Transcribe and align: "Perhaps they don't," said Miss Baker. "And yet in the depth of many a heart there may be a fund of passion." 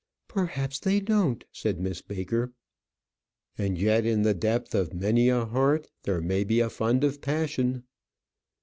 "Perhaps 0.27 0.79
they 0.79 0.99
don't," 0.99 1.43
said 1.51 1.79
Miss 1.79 2.01
Baker. 2.01 2.53
"And 3.55 3.77
yet 3.77 4.03
in 4.03 4.23
the 4.23 4.33
depth 4.33 4.73
of 4.73 4.95
many 4.95 5.29
a 5.29 5.45
heart 5.45 5.89
there 6.05 6.21
may 6.21 6.43
be 6.43 6.59
a 6.59 6.71
fund 6.71 7.03
of 7.03 7.21
passion." 7.21 7.83